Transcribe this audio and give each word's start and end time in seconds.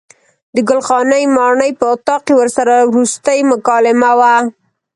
د 0.55 0.57
ګل 0.67 0.81
خانې 0.87 1.23
ماڼۍ 1.35 1.71
په 1.79 1.85
اطاق 1.93 2.21
کې 2.27 2.33
ورسره 2.39 2.75
وروستۍ 2.91 3.39
مکالمه 3.51 4.11
وه. 4.19 4.35